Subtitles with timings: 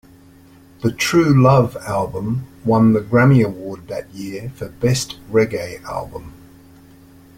[0.81, 6.33] The True Love album won the Grammy Award that year for best reggae album.